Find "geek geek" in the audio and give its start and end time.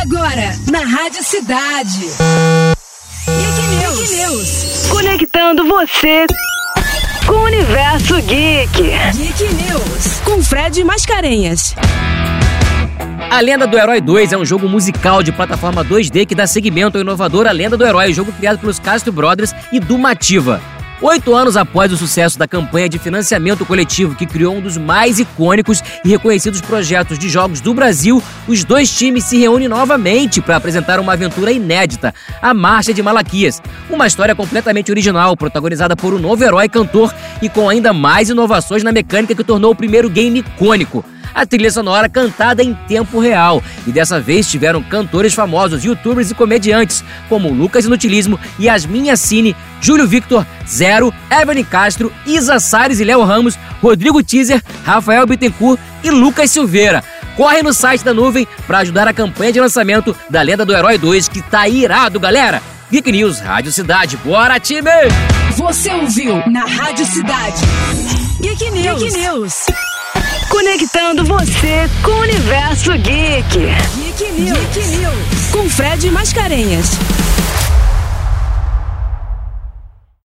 8.22-9.54, 72.92-74.32